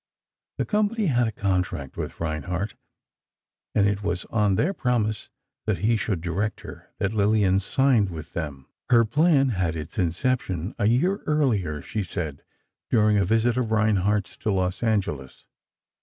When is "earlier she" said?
11.27-12.01